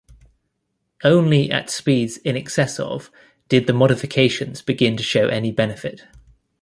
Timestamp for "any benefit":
5.27-6.05